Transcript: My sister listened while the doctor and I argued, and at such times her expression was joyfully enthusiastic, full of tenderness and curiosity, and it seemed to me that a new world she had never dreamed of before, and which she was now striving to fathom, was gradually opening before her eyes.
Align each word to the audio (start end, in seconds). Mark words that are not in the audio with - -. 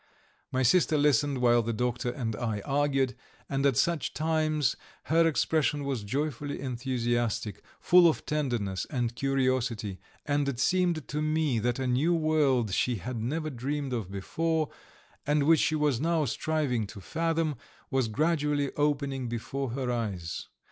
My 0.51 0.63
sister 0.63 0.97
listened 0.97 1.41
while 1.41 1.61
the 1.61 1.73
doctor 1.73 2.09
and 2.09 2.35
I 2.35 2.61
argued, 2.65 3.15
and 3.47 3.63
at 3.67 3.77
such 3.77 4.15
times 4.15 4.75
her 5.03 5.27
expression 5.27 5.83
was 5.83 6.01
joyfully 6.03 6.59
enthusiastic, 6.59 7.61
full 7.79 8.07
of 8.07 8.25
tenderness 8.25 8.87
and 8.89 9.15
curiosity, 9.15 9.99
and 10.25 10.49
it 10.49 10.59
seemed 10.59 11.07
to 11.09 11.21
me 11.21 11.59
that 11.59 11.77
a 11.77 11.85
new 11.85 12.15
world 12.15 12.73
she 12.73 12.95
had 12.95 13.17
never 13.21 13.51
dreamed 13.51 13.93
of 13.93 14.09
before, 14.09 14.69
and 15.27 15.43
which 15.43 15.59
she 15.59 15.75
was 15.75 16.01
now 16.01 16.25
striving 16.25 16.87
to 16.87 16.99
fathom, 16.99 17.53
was 17.91 18.07
gradually 18.07 18.73
opening 18.73 19.27
before 19.27 19.69
her 19.73 19.91
eyes. 19.91 20.47